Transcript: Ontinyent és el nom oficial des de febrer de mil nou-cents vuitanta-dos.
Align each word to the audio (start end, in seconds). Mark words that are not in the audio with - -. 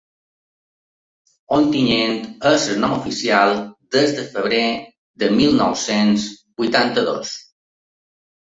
Ontinyent 1.57 2.17
és 2.51 2.65
el 2.75 2.79
nom 2.85 2.95
oficial 2.95 3.53
des 3.97 4.15
de 4.21 4.25
febrer 4.33 4.65
de 5.25 5.31
mil 5.37 5.55
nou-cents 5.61 6.27
vuitanta-dos. 6.63 7.37